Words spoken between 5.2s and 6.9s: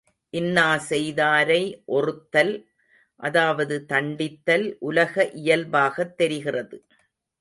இயல்பாகத் தெரிகிறது.